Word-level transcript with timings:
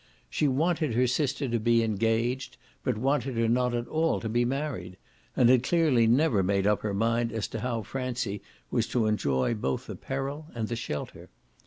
She 0.31 0.47
wanted 0.47 0.95
her 0.95 1.05
sister 1.05 1.47
to 1.47 1.59
be 1.59 1.83
engaged 1.83 2.57
but 2.83 2.97
wanted 2.97 3.37
her 3.37 3.47
not 3.47 3.75
at 3.75 3.87
all 3.87 4.19
to 4.19 4.27
be 4.27 4.43
married, 4.45 4.97
and 5.35 5.47
had 5.47 5.61
clearly 5.61 6.07
never 6.07 6.41
made 6.41 6.65
up 6.65 6.81
her 6.81 6.95
mind 6.95 7.31
as 7.31 7.47
to 7.49 7.59
how 7.59 7.83
Francie 7.83 8.41
was 8.71 8.87
to 8.87 9.05
enjoy 9.05 9.53
both 9.53 9.85
the 9.85 9.95
peril 9.95 10.47
and 10.55 10.69
the 10.69 10.75
shelter. 10.75 11.29